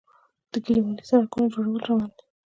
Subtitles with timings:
[0.51, 2.23] د کلیوالي سړکونو جوړول روان دي